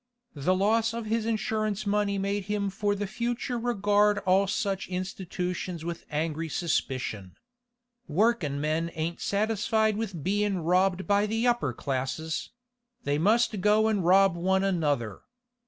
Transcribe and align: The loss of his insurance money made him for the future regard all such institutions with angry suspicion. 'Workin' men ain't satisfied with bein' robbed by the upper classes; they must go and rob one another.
The 0.33 0.55
loss 0.55 0.95
of 0.95 1.05
his 1.05 1.27
insurance 1.27 1.85
money 1.85 2.17
made 2.17 2.45
him 2.45 2.71
for 2.71 2.95
the 2.95 3.05
future 3.05 3.59
regard 3.59 4.17
all 4.25 4.47
such 4.47 4.87
institutions 4.87 5.85
with 5.85 6.07
angry 6.09 6.49
suspicion. 6.49 7.35
'Workin' 8.07 8.59
men 8.59 8.89
ain't 8.95 9.21
satisfied 9.21 9.97
with 9.97 10.23
bein' 10.23 10.57
robbed 10.57 11.05
by 11.05 11.27
the 11.27 11.45
upper 11.45 11.71
classes; 11.71 12.49
they 13.03 13.19
must 13.19 13.61
go 13.61 13.87
and 13.87 14.03
rob 14.03 14.35
one 14.35 14.63
another. 14.63 15.21